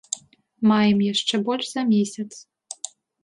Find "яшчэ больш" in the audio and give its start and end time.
1.13-1.65